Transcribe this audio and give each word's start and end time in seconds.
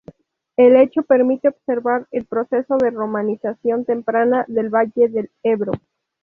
El 0.57 0.77
hecho 0.77 1.03
permite 1.03 1.49
observar 1.49 2.07
el 2.09 2.25
proceso 2.25 2.75
de 2.77 2.89
romanización 2.89 3.85
temprana 3.85 4.45
del 4.47 4.71
valle 4.73 5.09
del 5.09 5.29
Ebro. 5.43 5.73